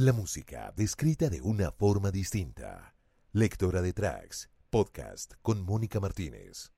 La 0.00 0.12
música 0.12 0.72
descrita 0.76 1.28
de 1.28 1.40
una 1.40 1.72
forma 1.72 2.12
distinta. 2.12 2.94
Lectora 3.32 3.82
de 3.82 3.92
tracks, 3.92 4.48
podcast 4.70 5.32
con 5.42 5.64
Mónica 5.64 5.98
Martínez. 5.98 6.70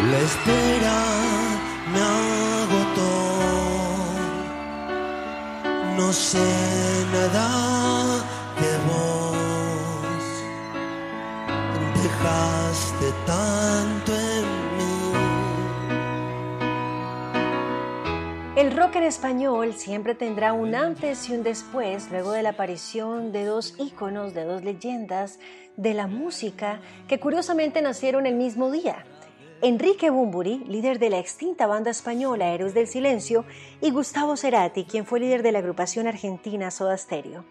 La 0.00 0.18
espera 0.18 1.04
me 1.92 2.00
agotó. 2.64 3.10
No 5.98 6.10
sé 6.14 6.38
nada 7.12 8.24
de 8.62 8.78
vos. 8.88 10.24
Dejaste 12.02 13.12
tanto 13.26 14.18
en 14.18 14.27
El 18.58 18.76
rock 18.76 18.96
en 18.96 19.04
español 19.04 19.72
siempre 19.74 20.16
tendrá 20.16 20.52
un 20.52 20.74
antes 20.74 21.28
y 21.28 21.32
un 21.32 21.44
después 21.44 22.10
luego 22.10 22.32
de 22.32 22.42
la 22.42 22.48
aparición 22.48 23.30
de 23.30 23.44
dos 23.44 23.76
íconos, 23.78 24.34
de 24.34 24.42
dos 24.42 24.64
leyendas 24.64 25.38
de 25.76 25.94
la 25.94 26.08
música 26.08 26.80
que 27.06 27.20
curiosamente 27.20 27.80
nacieron 27.82 28.26
el 28.26 28.34
mismo 28.34 28.72
día. 28.72 29.06
Enrique 29.62 30.10
Bumburi, 30.10 30.64
líder 30.66 30.98
de 30.98 31.08
la 31.08 31.20
extinta 31.20 31.68
banda 31.68 31.92
española 31.92 32.52
Héroes 32.52 32.74
del 32.74 32.88
Silencio, 32.88 33.44
y 33.80 33.92
Gustavo 33.92 34.36
Cerati, 34.36 34.82
quien 34.82 35.06
fue 35.06 35.20
líder 35.20 35.44
de 35.44 35.52
la 35.52 35.60
agrupación 35.60 36.08
argentina 36.08 36.72
Soda 36.72 36.96
Stereo. 36.96 37.44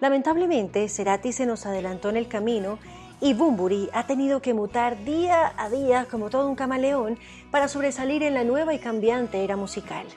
Lamentablemente, 0.00 0.88
Cerati 0.88 1.32
se 1.32 1.46
nos 1.46 1.64
adelantó 1.64 2.10
en 2.10 2.16
el 2.16 2.26
camino 2.26 2.80
y 3.20 3.34
Bumburi 3.34 3.88
ha 3.92 4.08
tenido 4.08 4.42
que 4.42 4.52
mutar 4.52 5.04
día 5.04 5.52
a 5.56 5.70
día 5.70 6.08
como 6.10 6.28
todo 6.28 6.48
un 6.48 6.56
camaleón 6.56 7.20
para 7.52 7.68
sobresalir 7.68 8.24
en 8.24 8.34
la 8.34 8.42
nueva 8.42 8.74
y 8.74 8.80
cambiante 8.80 9.44
era 9.44 9.56
musical. 9.56 10.08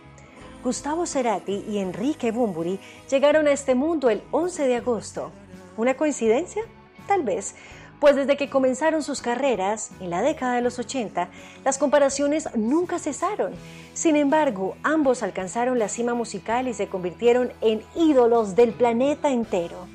Gustavo 0.64 1.06
Cerati 1.06 1.64
y 1.70 1.78
Enrique 1.78 2.32
Bumburi 2.32 2.80
llegaron 3.10 3.48
a 3.48 3.52
este 3.52 3.76
mundo 3.76 4.10
el 4.10 4.24
11 4.32 4.68
de 4.68 4.76
agosto. 4.78 5.32
¿Una 5.78 5.96
coincidencia? 5.96 6.64
Tal 7.08 7.24
vez, 7.24 7.56
pues 8.00 8.16
desde 8.16 8.38
que 8.38 8.50
comenzaron 8.50 9.04
sus 9.04 9.22
carreras, 9.22 9.92
en 10.00 10.10
la 10.10 10.22
década 10.22 10.56
de 10.56 10.62
los 10.62 10.80
80, 10.80 11.30
las 11.64 11.78
comparaciones 11.78 12.50
nunca 12.56 13.00
cesaron. 13.00 13.54
Sin 13.94 14.16
embargo, 14.16 14.76
ambos 14.84 15.24
alcanzaron 15.24 15.80
la 15.80 15.90
cima 15.90 16.14
musical 16.14 16.68
y 16.68 16.74
se 16.74 16.88
convirtieron 16.88 17.54
en 17.62 17.84
ídolos 17.96 18.56
del 18.56 18.74
planeta 18.74 19.32
entero. 19.32 19.88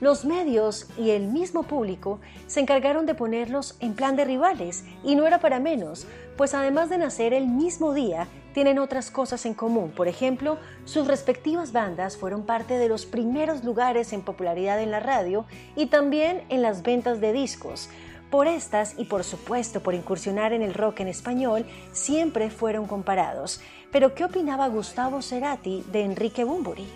Los 0.00 0.24
medios 0.24 0.88
y 0.98 1.10
el 1.10 1.28
mismo 1.28 1.62
público 1.62 2.20
se 2.46 2.60
encargaron 2.60 3.06
de 3.06 3.14
ponerlos 3.14 3.76
en 3.80 3.94
plan 3.94 4.16
de 4.16 4.24
rivales, 4.24 4.84
y 5.02 5.14
no 5.14 5.26
era 5.26 5.40
para 5.40 5.60
menos, 5.60 6.06
pues 6.36 6.52
además 6.52 6.90
de 6.90 6.98
nacer 6.98 7.32
el 7.32 7.46
mismo 7.46 7.94
día, 7.94 8.28
tienen 8.54 8.78
otras 8.78 9.10
cosas 9.10 9.44
en 9.44 9.52
común. 9.52 9.90
Por 9.94 10.08
ejemplo, 10.08 10.58
sus 10.86 11.06
respectivas 11.06 11.72
bandas 11.72 12.16
fueron 12.16 12.44
parte 12.44 12.78
de 12.78 12.88
los 12.88 13.04
primeros 13.04 13.64
lugares 13.64 14.14
en 14.14 14.22
popularidad 14.22 14.80
en 14.80 14.90
la 14.90 15.00
radio 15.00 15.44
y 15.76 15.86
también 15.86 16.42
en 16.48 16.62
las 16.62 16.82
ventas 16.82 17.20
de 17.20 17.32
discos. 17.32 17.90
Por 18.30 18.46
estas 18.46 18.94
y 18.96 19.04
por 19.04 19.24
supuesto 19.24 19.80
por 19.80 19.94
incursionar 19.94 20.52
en 20.52 20.62
el 20.62 20.72
rock 20.72 21.00
en 21.00 21.08
español, 21.08 21.66
siempre 21.92 22.50
fueron 22.50 22.86
comparados. 22.86 23.60
Pero 23.92 24.14
¿qué 24.14 24.24
opinaba 24.24 24.68
Gustavo 24.68 25.20
Cerati 25.20 25.84
de 25.92 26.02
Enrique 26.02 26.44
Bumburi? 26.44 26.86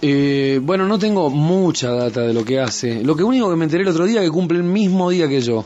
Eh, 0.00 0.60
bueno, 0.62 0.86
no 0.86 0.98
tengo 0.98 1.28
mucha 1.28 1.90
data 1.90 2.22
de 2.22 2.32
lo 2.32 2.44
que 2.44 2.60
hace. 2.60 3.02
Lo 3.02 3.16
que 3.16 3.24
único 3.24 3.50
que 3.50 3.56
me 3.56 3.64
enteré 3.64 3.82
el 3.82 3.88
otro 3.88 4.06
día 4.06 4.20
es 4.20 4.26
que 4.26 4.32
cumple 4.32 4.58
el 4.58 4.64
mismo 4.64 5.10
día 5.10 5.28
que 5.28 5.40
yo, 5.40 5.64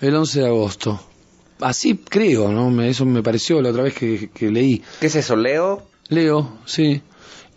el 0.00 0.14
11 0.14 0.40
de 0.40 0.46
agosto. 0.46 1.00
Así 1.60 1.96
creo, 1.96 2.52
¿no? 2.52 2.82
Eso 2.82 3.04
me 3.04 3.22
pareció 3.22 3.60
la 3.60 3.70
otra 3.70 3.82
vez 3.82 3.94
que, 3.94 4.50
leí. 4.50 4.82
¿Qué 5.00 5.06
es 5.06 5.16
eso, 5.16 5.36
Leo? 5.36 5.82
Leo, 6.08 6.58
sí. 6.64 7.02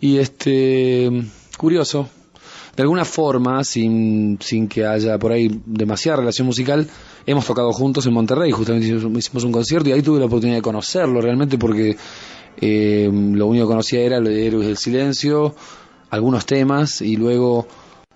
Y 0.00 0.18
este, 0.18 1.10
curioso. 1.56 2.08
De 2.76 2.82
alguna 2.82 3.04
forma, 3.04 3.62
sin, 3.64 4.38
sin 4.40 4.66
que 4.66 4.86
haya 4.86 5.18
por 5.18 5.32
ahí 5.32 5.60
demasiada 5.66 6.18
relación 6.18 6.46
musical, 6.46 6.88
hemos 7.26 7.46
tocado 7.46 7.72
juntos 7.72 8.06
en 8.06 8.14
Monterrey, 8.14 8.50
justamente 8.50 8.86
hicimos 9.18 9.44
un 9.44 9.52
concierto 9.52 9.90
y 9.90 9.92
ahí 9.92 10.02
tuve 10.02 10.18
la 10.18 10.24
oportunidad 10.24 10.56
de 10.56 10.62
conocerlo 10.62 11.20
realmente 11.20 11.58
porque 11.58 11.96
eh, 12.56 13.10
lo 13.12 13.46
único 13.46 13.66
que 13.66 13.72
conocía 13.72 14.00
era 14.00 14.20
lo 14.20 14.30
de 14.30 14.46
Héroes 14.46 14.66
del 14.66 14.78
Silencio, 14.78 15.54
algunos 16.08 16.46
temas 16.46 17.02
y 17.02 17.16
luego 17.16 17.66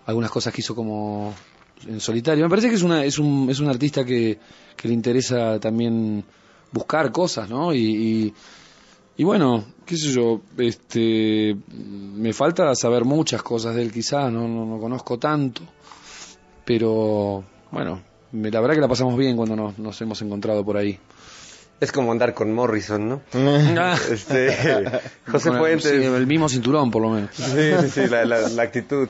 algunas 0.07 0.31
cosas 0.31 0.55
que 0.55 0.63
hizo 0.63 0.75
como 0.75 1.35
en 1.87 2.01
solitario. 2.01 2.45
Me 2.45 2.51
parece 2.51 2.69
que 2.69 2.75
es, 2.75 2.83
una, 2.83 3.05
es, 3.05 3.19
un, 3.19 3.49
es 3.51 3.61
un 3.61 3.69
artista 3.69 4.05
que, 4.05 4.39
que 4.77 4.89
le 4.89 4.95
interesa 4.95 5.59
también 5.61 6.25
buscar 6.73 7.13
cosas, 7.13 7.49
¿no? 7.49 7.75
Y, 7.75 8.35
y, 9.17 9.25
bueno, 9.25 9.65
qué 9.85 9.97
sé 9.97 10.13
yo, 10.13 10.41
este, 10.59 11.57
me 11.69 12.33
falta 12.33 12.75
saber 12.75 13.05
muchas 13.05 13.43
cosas 13.43 13.75
de 13.75 13.83
él 13.83 13.93
quizás, 13.93 14.31
no, 14.31 14.47
no, 14.47 14.67
no 14.67 14.79
conozco 14.79 15.19
tanto, 15.19 15.63
pero 16.65 17.45
bueno, 17.71 18.03
la 18.33 18.61
verdad 18.61 18.75
que 18.75 18.81
la 18.81 18.89
pasamos 18.89 19.17
bien 19.17 19.37
cuando 19.37 19.57
nos, 19.57 19.79
nos 19.79 20.01
hemos 20.01 20.21
encontrado 20.23 20.65
por 20.65 20.77
ahí. 20.77 20.99
Es 21.79 21.93
como 21.93 22.11
andar 22.11 22.33
con 22.33 22.53
Morrison, 22.53 23.09
¿no? 23.09 23.23
este, 24.11 24.85
José 25.31 25.53
Fuentes. 25.53 25.93
el 25.93 26.27
mismo 26.27 26.49
cinturón, 26.49 26.91
por 26.91 27.03
lo 27.03 27.11
menos. 27.11 27.31
Sí, 27.35 27.73
sí, 27.91 28.07
la, 28.09 28.25
la, 28.25 28.63
actitud. 28.63 29.09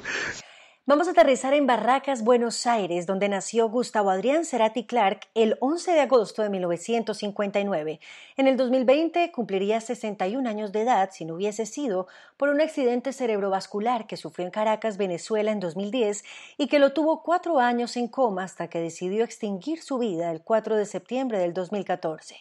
Vamos 0.88 1.08
a 1.08 1.10
aterrizar 1.10 1.52
en 1.52 1.66
Barracas, 1.66 2.22
Buenos 2.22 2.64
Aires, 2.64 3.06
donde 3.06 3.28
nació 3.28 3.69
Gustavo 3.69 4.08
Adrián 4.08 4.44
Cerati 4.44 4.84
Clark 4.84 5.26
el 5.34 5.56
11 5.58 5.91
de 5.91 6.00
agosto 6.00 6.42
de 6.42 6.48
1959. 6.48 7.98
En 8.36 8.47
el 8.47 8.56
2020 8.56 9.32
cumpliría 9.32 9.80
61 9.80 10.48
años 10.48 10.70
de 10.70 10.82
edad 10.82 11.10
si 11.12 11.25
no 11.25 11.34
hubiese 11.34 11.66
sido 11.66 12.06
por 12.36 12.50
un 12.50 12.60
accidente 12.60 13.12
cerebrovascular 13.12 14.06
que 14.06 14.16
sufrió 14.16 14.46
en 14.46 14.52
Caracas, 14.52 14.96
Venezuela 14.96 15.50
en 15.50 15.58
2010 15.58 16.22
y 16.56 16.69
que 16.69 16.78
lo 16.78 16.92
tuvo 16.92 17.25
cuatro 17.25 17.58
años 17.58 17.96
en 17.96 18.06
coma 18.06 18.44
hasta 18.44 18.69
que 18.69 18.78
decidió 18.78 19.25
extinguir 19.25 19.82
su 19.82 19.98
vida 19.98 20.30
el 20.30 20.41
4 20.41 20.76
de 20.76 20.86
septiembre 20.86 21.41
del 21.41 21.52
2014. 21.52 22.36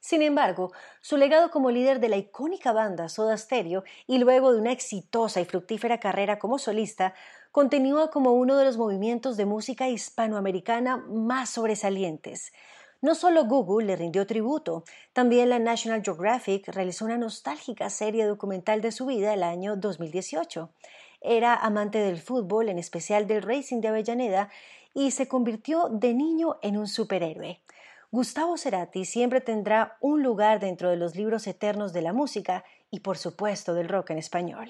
Sin 0.00 0.22
embargo, 0.22 0.72
su 1.00 1.16
legado 1.16 1.50
como 1.50 1.70
líder 1.70 2.00
de 2.00 2.08
la 2.08 2.16
icónica 2.16 2.72
banda 2.72 3.08
Soda 3.08 3.36
Stereo 3.36 3.84
y 4.06 4.18
luego 4.18 4.52
de 4.52 4.60
una 4.60 4.72
exitosa 4.72 5.40
y 5.40 5.44
fructífera 5.44 5.98
carrera 5.98 6.38
como 6.38 6.58
solista, 6.58 7.14
continúa 7.50 8.10
como 8.10 8.32
uno 8.32 8.56
de 8.56 8.64
los 8.64 8.76
movimientos 8.76 9.36
de 9.36 9.46
música 9.46 9.88
hispanoamericana 9.88 10.98
más 11.08 11.50
sobresalientes. 11.50 12.52
No 13.02 13.14
solo 13.14 13.44
Google 13.44 13.86
le 13.86 13.96
rindió 13.96 14.26
tributo, 14.26 14.84
también 15.12 15.50
la 15.50 15.58
National 15.58 16.02
Geographic 16.02 16.68
realizó 16.68 17.04
una 17.04 17.18
nostálgica 17.18 17.90
serie 17.90 18.24
documental 18.26 18.80
de 18.80 18.90
su 18.90 19.06
vida 19.06 19.34
el 19.34 19.42
año 19.42 19.76
2018. 19.76 20.70
Era 21.20 21.54
amante 21.54 21.98
del 21.98 22.18
fútbol, 22.18 22.68
en 22.68 22.78
especial 22.78 23.26
del 23.26 23.42
Racing 23.42 23.80
de 23.80 23.88
Avellaneda, 23.88 24.50
y 24.94 25.10
se 25.10 25.28
convirtió 25.28 25.88
de 25.90 26.14
niño 26.14 26.58
en 26.62 26.78
un 26.78 26.88
superhéroe. 26.88 27.60
Gustavo 28.12 28.56
Cerati 28.56 29.04
siempre 29.04 29.40
tendrá 29.40 29.96
un 30.00 30.22
lugar 30.22 30.60
dentro 30.60 30.90
de 30.90 30.96
los 30.96 31.16
libros 31.16 31.46
eternos 31.46 31.92
de 31.92 32.02
la 32.02 32.12
música 32.12 32.64
y 32.90 33.00
por 33.00 33.18
supuesto 33.18 33.74
del 33.74 33.88
rock 33.88 34.10
en 34.10 34.18
español. 34.18 34.68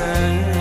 sun 0.00 0.59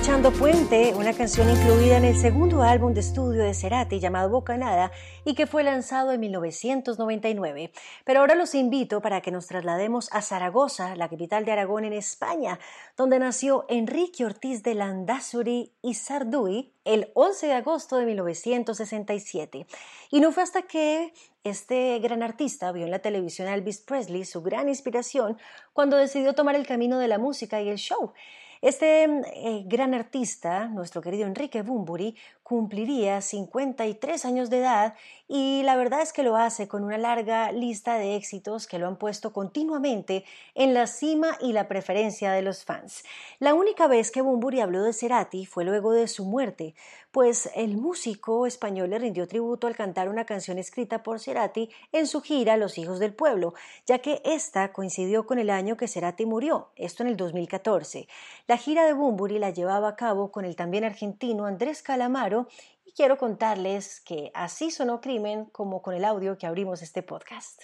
escuchando 0.00 0.32
Puente, 0.32 0.94
una 0.94 1.12
canción 1.12 1.50
incluida 1.50 1.98
en 1.98 2.06
el 2.06 2.16
segundo 2.16 2.62
álbum 2.62 2.94
de 2.94 3.00
estudio 3.00 3.42
de 3.42 3.52
Cerati 3.52 4.00
llamado 4.00 4.30
Bocanada 4.30 4.90
y 5.26 5.34
que 5.34 5.46
fue 5.46 5.62
lanzado 5.62 6.12
en 6.12 6.20
1999. 6.20 7.70
Pero 8.06 8.20
ahora 8.20 8.34
los 8.34 8.54
invito 8.54 9.02
para 9.02 9.20
que 9.20 9.30
nos 9.30 9.46
traslademos 9.46 10.08
a 10.10 10.22
Zaragoza, 10.22 10.96
la 10.96 11.10
capital 11.10 11.44
de 11.44 11.52
Aragón 11.52 11.84
en 11.84 11.92
España, 11.92 12.58
donde 12.96 13.18
nació 13.18 13.66
Enrique 13.68 14.24
Ortiz 14.24 14.62
de 14.62 14.74
Landazuri 14.74 15.74
y 15.82 15.92
Sarduy 15.92 16.72
el 16.86 17.10
11 17.12 17.48
de 17.48 17.52
agosto 17.52 17.98
de 17.98 18.06
1967. 18.06 19.66
Y 20.10 20.20
no 20.20 20.32
fue 20.32 20.44
hasta 20.44 20.62
que 20.62 21.12
este 21.44 21.98
gran 21.98 22.22
artista 22.22 22.72
vio 22.72 22.86
en 22.86 22.90
la 22.90 23.00
televisión 23.00 23.48
a 23.48 23.54
Elvis 23.54 23.80
Presley 23.82 24.24
su 24.24 24.40
gran 24.40 24.70
inspiración 24.70 25.36
cuando 25.74 25.98
decidió 25.98 26.32
tomar 26.32 26.54
el 26.54 26.66
camino 26.66 26.98
de 26.98 27.08
la 27.08 27.18
música 27.18 27.60
y 27.60 27.68
el 27.68 27.76
show. 27.76 28.14
Este 28.62 29.04
eh, 29.04 29.62
gran 29.64 29.94
artista, 29.94 30.68
nuestro 30.68 31.00
querido 31.00 31.26
Enrique 31.26 31.62
Bumburi, 31.62 32.14
cumpliría 32.50 33.20
53 33.20 34.24
años 34.24 34.50
de 34.50 34.58
edad 34.58 34.94
y 35.28 35.62
la 35.62 35.76
verdad 35.76 36.02
es 36.02 36.12
que 36.12 36.24
lo 36.24 36.36
hace 36.36 36.66
con 36.66 36.82
una 36.82 36.98
larga 36.98 37.52
lista 37.52 37.94
de 37.94 38.16
éxitos 38.16 38.66
que 38.66 38.80
lo 38.80 38.88
han 38.88 38.96
puesto 38.96 39.32
continuamente 39.32 40.24
en 40.56 40.74
la 40.74 40.88
cima 40.88 41.38
y 41.40 41.52
la 41.52 41.68
preferencia 41.68 42.32
de 42.32 42.42
los 42.42 42.64
fans. 42.64 43.04
La 43.38 43.54
única 43.54 43.86
vez 43.86 44.10
que 44.10 44.22
Bumburi 44.22 44.58
habló 44.58 44.82
de 44.82 44.92
Cerati 44.92 45.46
fue 45.46 45.64
luego 45.64 45.92
de 45.92 46.08
su 46.08 46.24
muerte, 46.24 46.74
pues 47.12 47.48
el 47.54 47.76
músico 47.76 48.46
español 48.46 48.90
le 48.90 48.98
rindió 48.98 49.28
tributo 49.28 49.68
al 49.68 49.76
cantar 49.76 50.08
una 50.08 50.24
canción 50.24 50.58
escrita 50.58 51.04
por 51.04 51.20
Cerati 51.20 51.70
en 51.92 52.08
su 52.08 52.20
gira 52.20 52.56
Los 52.56 52.78
Hijos 52.78 52.98
del 52.98 53.14
Pueblo, 53.14 53.54
ya 53.86 54.00
que 54.00 54.22
esta 54.24 54.72
coincidió 54.72 55.24
con 55.24 55.38
el 55.38 55.50
año 55.50 55.76
que 55.76 55.86
Cerati 55.86 56.26
murió, 56.26 56.70
esto 56.74 57.04
en 57.04 57.10
el 57.10 57.16
2014. 57.16 58.08
La 58.48 58.56
gira 58.56 58.84
de 58.84 58.92
Bumburi 58.92 59.38
la 59.38 59.50
llevaba 59.50 59.90
a 59.90 59.96
cabo 59.96 60.32
con 60.32 60.44
el 60.44 60.56
también 60.56 60.82
argentino 60.82 61.46
Andrés 61.46 61.82
Calamaro, 61.82 62.39
y 62.84 62.92
quiero 62.92 63.18
contarles 63.18 64.00
que 64.00 64.30
así 64.34 64.70
sonó 64.70 65.00
Crimen 65.00 65.46
como 65.46 65.82
con 65.82 65.94
el 65.94 66.04
audio 66.04 66.38
que 66.38 66.46
abrimos 66.46 66.82
este 66.82 67.02
podcast. 67.02 67.62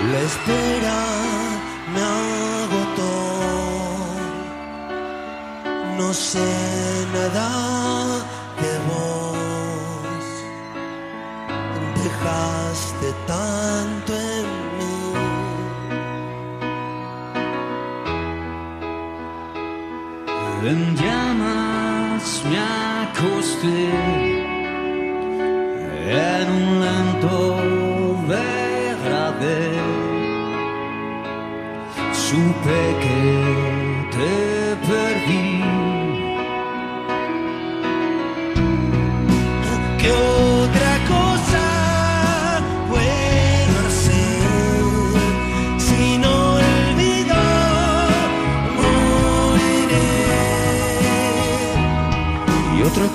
La 0.00 0.20
espera 0.20 0.96
me 1.92 2.28
no 5.98 6.14
sé 6.14 6.38
nada 7.12 7.48
de 8.62 8.72
vos, 8.88 10.26
En 20.70 20.94
llamas 20.96 22.44
me 22.50 22.58
acosté 23.06 23.80
en 26.10 26.46
un 26.60 26.66
lento 26.84 27.38
degradé. 28.34 29.62
Supe 32.12 32.80
que 33.02 33.67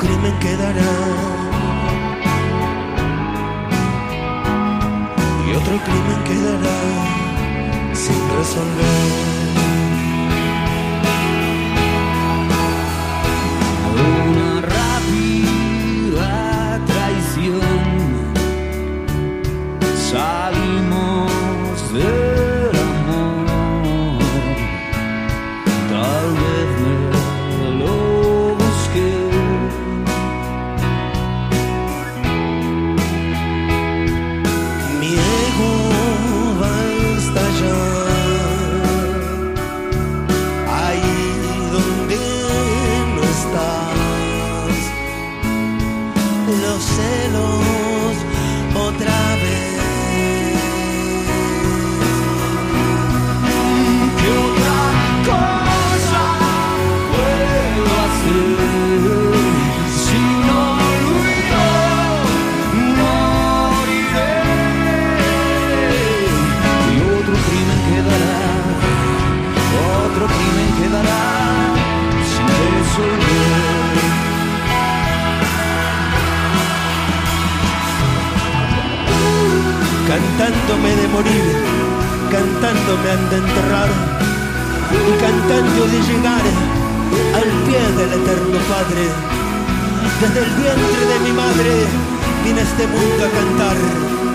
crimen 0.03 0.39
quedará. 0.39 0.93
Y 5.47 5.55
otro 5.55 5.77
crimen 5.87 6.23
quedará 6.23 6.79
sin 7.93 8.21
resolver 8.37 9.32
de 85.73 86.01
llegar 86.03 86.41
al 87.33 87.49
pie 87.65 87.79
del 87.97 88.21
eterno 88.21 88.59
Padre. 88.69 89.09
Desde 90.21 90.39
el 90.45 90.51
vientre 90.53 91.05
de 91.07 91.19
mi 91.25 91.31
madre 91.33 91.71
vine 92.45 92.61
este 92.61 92.85
mundo 92.85 93.25
a 93.25 93.29
cantar. 93.29 94.32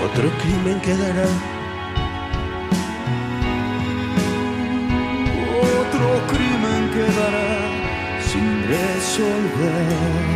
Otro 0.00 0.30
crimen 0.38 0.80
quedará. 0.80 1.26
Otro 5.80 6.26
crimen 6.28 6.90
quedará 6.94 7.58
sin 8.20 8.68
resolver. 8.68 10.28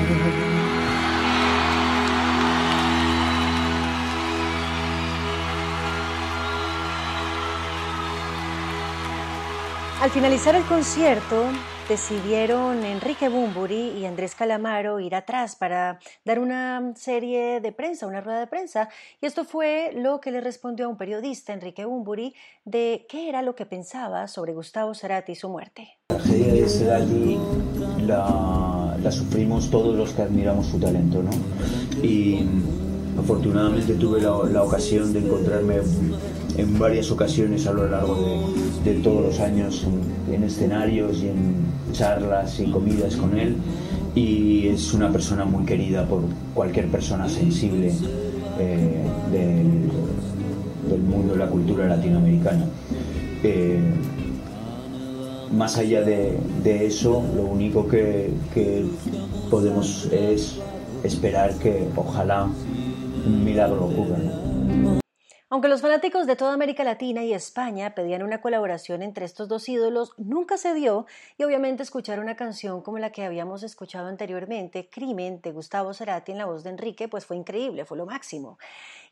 Al 10.03 10.11
finalizar 10.11 10.57
el 10.57 10.65
concierto 10.65 11.45
decidieron 11.93 12.85
Enrique 12.85 13.29
Bumburi 13.29 13.91
y 13.99 14.07
Andrés 14.07 14.35
Calamaro 14.35 14.99
ir 14.99 15.15
atrás 15.15 15.57
para 15.57 15.99
dar 16.25 16.39
una 16.39 16.95
serie 16.97 17.61
de 17.61 17.71
prensa, 17.71 18.07
una 18.07 18.23
rueda 18.23 18.41
de 18.41 18.47
prensa. 18.47 18.89
Y 19.21 19.27
esto 19.27 19.45
fue 19.45 19.91
lo 19.95 20.19
que 20.19 20.31
le 20.31 20.41
respondió 20.41 20.87
a 20.87 20.89
un 20.89 20.97
periodista, 20.97 21.53
Enrique 21.53 21.85
Bumburi, 21.85 22.35
de 22.65 23.05
qué 23.11 23.29
era 23.29 23.43
lo 23.43 23.55
que 23.55 23.67
pensaba 23.67 24.27
sobre 24.27 24.55
Gustavo 24.55 24.95
Cerati 24.95 25.33
y 25.33 25.35
su 25.35 25.51
muerte. 25.51 25.99
La 26.09 26.17
tragedia 26.17 26.55
de 26.55 26.67
Cerati 26.67 27.39
la, 28.07 29.11
sufrimos 29.11 29.71
todos 29.71 29.95
los 29.95 30.15
que 30.15 30.23
admiramos 30.23 30.69
su 30.69 30.81
talento, 30.81 31.23
¿no? 31.23 31.31
Y 32.03 32.49
afortunadamente 33.19 33.95
tuve 33.95 34.21
la, 34.21 34.43
la 34.51 34.63
ocasión 34.63 35.13
de 35.13 35.21
encontrarme 35.21 35.77
en 36.57 36.79
varias 36.79 37.11
ocasiones 37.11 37.67
a 37.67 37.73
lo 37.73 37.89
largo 37.89 38.15
de, 38.85 38.93
de 38.93 39.01
todos 39.01 39.23
los 39.23 39.41
años 39.41 39.87
en, 40.29 40.35
en, 40.35 40.45
escenarios 40.45 41.23
y 41.23 41.29
en 41.29 41.55
charlas 41.93 42.59
y 42.61 42.71
comidas 42.71 43.17
con 43.17 43.39
él 43.39 43.57
y 44.15 44.69
es 44.69 44.93
una 44.93 45.11
persona 45.11 45.45
muy 45.45 45.65
querida 45.65 46.07
por 46.07 46.23
cualquier 46.55 46.89
persona 46.89 47.29
sensible 47.29 47.93
eh, 48.59 49.05
del, 49.31 49.89
del, 50.91 51.01
mundo 51.01 51.33
de 51.33 51.39
la 51.39 51.47
cultura 51.47 51.87
latinoamericana. 51.87 52.67
Eh, 53.43 53.81
más 55.51 55.79
allá 55.79 56.03
de, 56.03 56.39
de, 56.63 56.87
eso, 56.87 57.25
lo 57.35 57.45
único 57.45 57.89
que, 57.89 58.31
que 58.53 58.85
podemos 59.51 60.09
es 60.13 60.59
esperar 61.03 61.55
que 61.55 61.89
ojalá 61.97 62.49
Aunque 65.53 65.69
los 65.69 65.83
fanáticos 65.83 66.27
de 66.27 66.35
toda 66.35 66.55
América 66.55 66.83
Latina 66.83 67.23
y 67.25 67.35
España 67.35 67.95
pedían 67.95 68.23
una 68.23 68.41
colaboración 68.41 69.03
entre 69.03 69.27
estos 69.27 69.49
dos 69.49 69.69
ídolos, 69.69 70.13
nunca 70.17 70.57
se 70.57 70.73
dio 70.73 71.05
y 71.37 71.45
obviamente 71.45 71.83
escuchar 71.83 72.21
una 72.21 72.37
canción 72.37 72.81
como 72.81 72.99
la 72.99 73.13
que 73.13 73.23
habíamos 73.23 73.63
escuchado 73.63 74.09
anteriormente, 74.09 74.89
Crimen, 74.91 75.43
de 75.43 75.53
Gustavo 75.53 75.93
Cerati 75.93 76.33
en 76.33 76.39
la 76.39 76.47
voz 76.47 76.65
de 76.65 76.71
Enrique, 76.71 77.07
pues 77.07 77.27
fue 77.27 77.37
increíble, 77.37 77.85
fue 77.85 77.99
lo 77.99 78.07
máximo. 78.07 78.59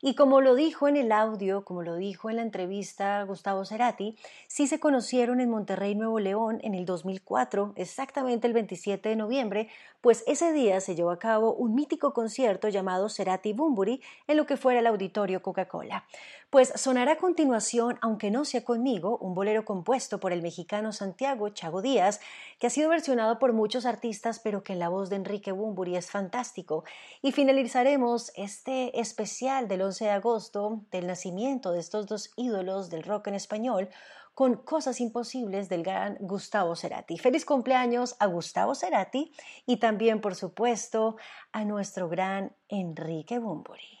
Y 0.03 0.15
como 0.15 0.41
lo 0.41 0.55
dijo 0.55 0.87
en 0.87 0.97
el 0.97 1.11
audio, 1.11 1.63
como 1.63 1.83
lo 1.83 1.95
dijo 1.95 2.31
en 2.31 2.37
la 2.37 2.41
entrevista 2.41 3.21
Gustavo 3.21 3.65
Cerati, 3.65 4.17
sí 4.47 4.65
se 4.65 4.79
conocieron 4.79 5.39
en 5.39 5.51
Monterrey, 5.51 5.93
Nuevo 5.93 6.19
León, 6.19 6.59
en 6.63 6.73
el 6.73 6.85
2004, 6.85 7.73
exactamente 7.75 8.47
el 8.47 8.53
27 8.53 9.09
de 9.09 9.15
noviembre, 9.15 9.69
pues 10.01 10.23
ese 10.25 10.53
día 10.53 10.81
se 10.81 10.95
llevó 10.95 11.11
a 11.11 11.19
cabo 11.19 11.53
un 11.53 11.75
mítico 11.75 12.13
concierto 12.13 12.67
llamado 12.67 13.09
Cerati 13.09 13.53
Bumburi 13.53 14.01
en 14.25 14.37
lo 14.37 14.47
que 14.47 14.57
fuera 14.57 14.79
el 14.79 14.87
auditorio 14.87 15.43
Coca-Cola. 15.43 16.05
Pues 16.51 16.73
sonará 16.75 17.13
a 17.13 17.17
continuación, 17.17 17.97
aunque 18.01 18.29
no 18.29 18.43
sea 18.43 18.65
conmigo, 18.65 19.17
un 19.19 19.33
bolero 19.33 19.63
compuesto 19.63 20.19
por 20.19 20.33
el 20.33 20.41
mexicano 20.41 20.91
Santiago 20.91 21.47
Chago 21.47 21.81
Díaz, 21.81 22.19
que 22.59 22.67
ha 22.67 22.69
sido 22.69 22.89
versionado 22.89 23.39
por 23.39 23.53
muchos 23.53 23.85
artistas, 23.85 24.39
pero 24.39 24.61
que 24.61 24.73
en 24.73 24.79
la 24.79 24.89
voz 24.89 25.09
de 25.09 25.15
Enrique 25.15 25.53
Bumburi 25.53 25.95
es 25.95 26.11
fantástico. 26.11 26.83
Y 27.21 27.31
finalizaremos 27.31 28.33
este 28.35 28.99
especial 28.99 29.69
del 29.69 29.81
11 29.81 30.03
de 30.03 30.11
agosto 30.11 30.81
del 30.91 31.07
nacimiento 31.07 31.71
de 31.71 31.79
estos 31.79 32.05
dos 32.05 32.33
ídolos 32.35 32.89
del 32.89 33.03
rock 33.03 33.27
en 33.27 33.35
español 33.35 33.87
con 34.33 34.57
Cosas 34.57 34.99
Imposibles 34.99 35.69
del 35.69 35.83
gran 35.83 36.17
Gustavo 36.19 36.75
Cerati. 36.75 37.17
Feliz 37.17 37.45
cumpleaños 37.45 38.17
a 38.19 38.25
Gustavo 38.25 38.75
Cerati 38.75 39.31
y 39.65 39.77
también, 39.77 40.19
por 40.19 40.35
supuesto, 40.35 41.15
a 41.53 41.63
nuestro 41.63 42.09
gran 42.09 42.53
Enrique 42.67 43.39
Bumburi. 43.39 44.00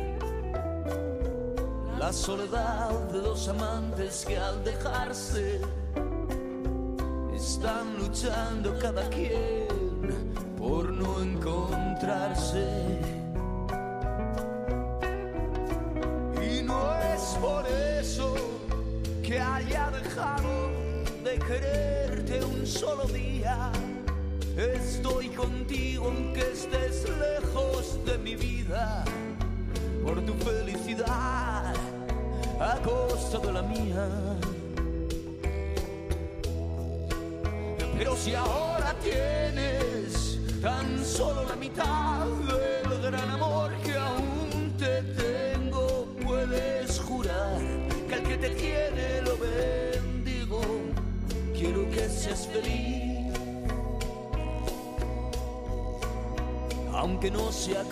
la 2.01 2.11
soledad 2.11 2.89
de 3.11 3.19
dos 3.21 3.47
amantes 3.47 4.25
que 4.27 4.35
al 4.35 4.63
dejarse 4.63 5.61
están 7.31 7.95
luchando 7.99 8.75
cada 8.79 9.07
quien 9.09 9.67
por 10.57 10.89
no 10.91 11.21
encontrarse. 11.21 12.65
Y 16.41 16.63
no 16.63 16.81
es 17.13 17.21
por 17.39 17.67
eso 17.67 18.33
que 19.21 19.39
haya 19.39 19.91
dejado 19.91 20.71
de 21.23 21.37
quererte 21.37 22.43
un 22.43 22.65
solo 22.65 23.03
día. 23.05 23.71
Estoy 24.57 25.29
contigo 25.29 26.05
aunque 26.07 26.51
estés 26.51 27.05
lejos 27.07 28.03
de 28.05 28.17
mi 28.17 28.35
vida 28.35 29.05
por 30.03 30.19
tu 30.25 30.33
felicidad 30.43 31.90
a 32.61 32.79
costa 32.83 33.39
de 33.39 33.51
la 33.51 33.61
mía. 33.63 34.07
Pero 37.97 38.15
si 38.15 38.35
ahora 38.35 38.95
tienes 39.01 40.39
tan 40.61 41.03
solo 41.03 41.43
la 41.47 41.55
mitad 41.55 42.25
del 42.27 43.01
gran 43.01 43.29
amor 43.31 43.71
que 43.83 43.97
aún 43.97 44.73
te 44.77 45.01
tengo, 45.01 46.07
puedes 46.23 46.99
jurar 46.99 47.59
que 48.07 48.13
al 48.13 48.23
que 48.23 48.37
te 48.37 48.49
tiene 48.51 49.21
lo 49.23 49.37
bendigo. 49.37 50.61
Quiero 51.53 51.89
que 51.89 52.07
seas 52.09 52.47
feliz, 52.47 53.33
aunque 56.93 57.31
no 57.31 57.51
sea 57.51 57.83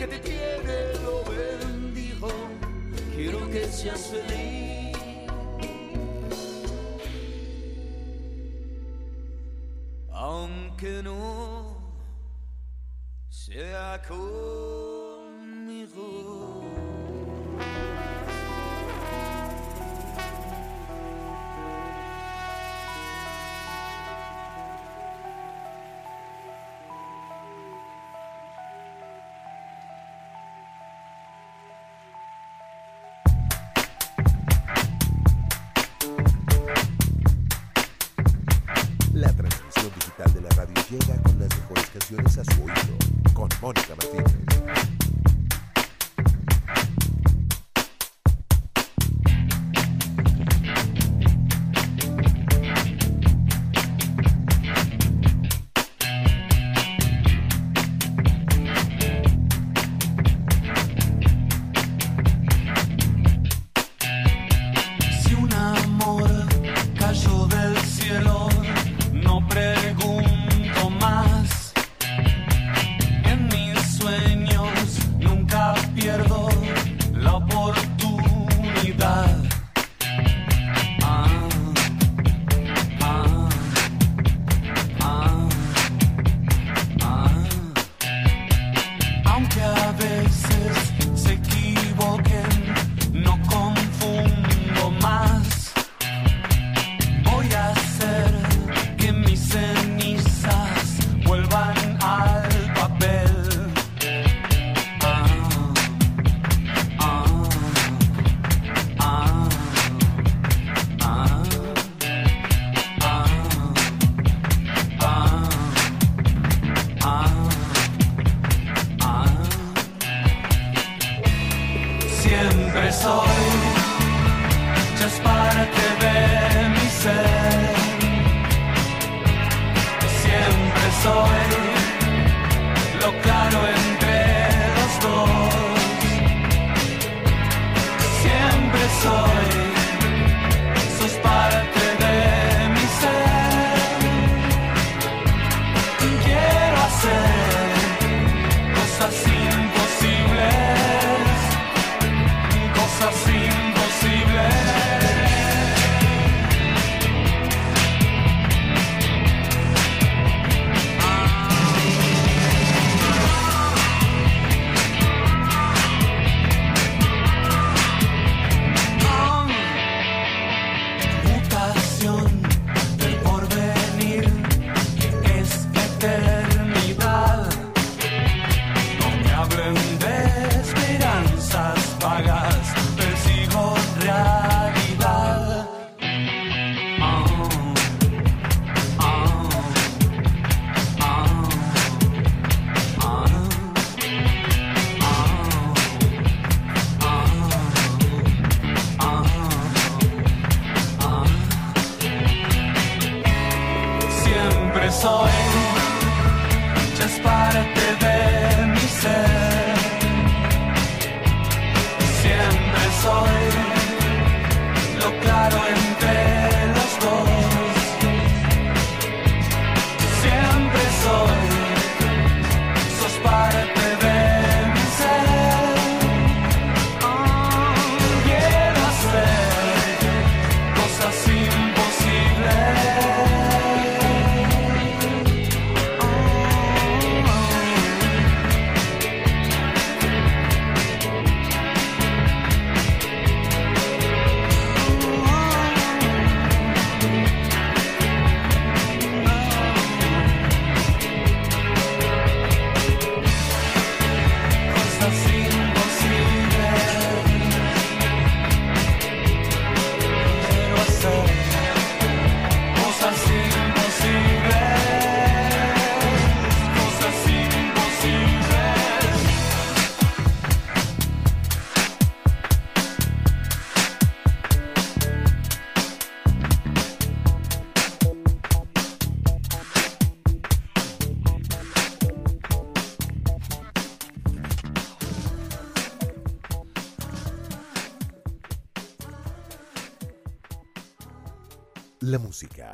que 0.00 0.06
te 0.06 0.18
tiene 0.20 0.94
lo 1.04 1.22
bendijo. 1.24 2.28
Quiero 3.14 3.50
que 3.50 3.66
seas 3.66 4.00
feliz. 4.06 4.96
Aunque 10.10 11.02
no 11.02 11.76
sea 13.28 14.00
cool. 14.08 14.59
Mónica 44.00 44.22
Martínez. 44.22 44.90
Si 44.90 44.99